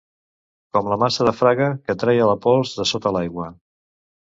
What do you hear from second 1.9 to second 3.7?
que treia la pols de sota l'aigua.